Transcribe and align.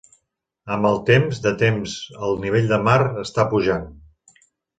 Amb 0.75 0.87
el 0.89 0.95
temps 1.09 1.41
de 1.43 1.51
temps 1.63 1.93
el 2.29 2.41
nivell 2.47 2.67
del 2.73 2.87
mar 2.89 2.97
està 3.27 3.47
pujant. 3.53 3.87